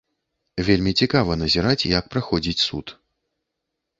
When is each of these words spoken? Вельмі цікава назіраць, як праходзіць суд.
Вельмі 0.67 0.93
цікава 1.03 1.35
назіраць, 1.41 1.87
як 1.99 2.09
праходзіць 2.15 2.65
суд. 2.67 2.95